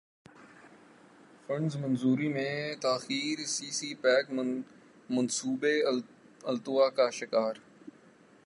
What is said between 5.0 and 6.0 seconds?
منصوبے